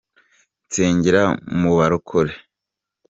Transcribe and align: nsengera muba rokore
nsengera 0.65 1.23
muba 1.59 1.85
rokore 1.91 2.33